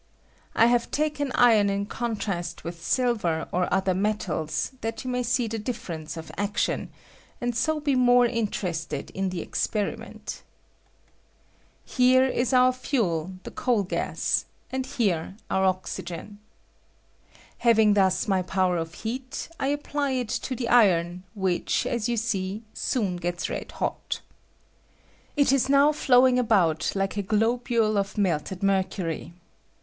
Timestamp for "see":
5.21-5.45, 22.17-22.63